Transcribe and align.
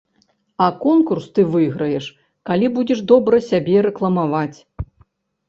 А 0.67 0.69
конкурс 0.85 1.25
ты 1.39 1.45
выйграеш, 1.55 2.07
калі 2.51 2.71
будзеш 2.79 2.99
добра 3.13 3.43
сябе 3.51 3.77
рэкламаваць. 3.89 4.57